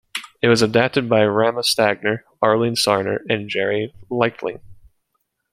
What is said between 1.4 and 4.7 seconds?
Stagner, Arlene Sarner and Jerry Leichtling.